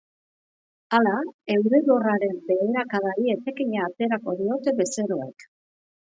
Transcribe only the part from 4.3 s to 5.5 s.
diote bezeroek.